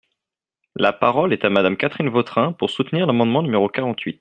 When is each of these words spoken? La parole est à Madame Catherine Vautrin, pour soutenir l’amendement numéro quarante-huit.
La 0.75 0.93
parole 0.93 1.31
est 1.31 1.45
à 1.45 1.51
Madame 1.51 1.77
Catherine 1.77 2.09
Vautrin, 2.09 2.53
pour 2.53 2.71
soutenir 2.71 3.05
l’amendement 3.05 3.43
numéro 3.43 3.69
quarante-huit. 3.69 4.19